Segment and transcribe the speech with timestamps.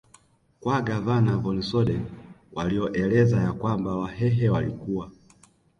[0.61, 2.05] kwa Gavana Von soden
[2.53, 5.11] walioeleza ya kwamba wahehe walikuwa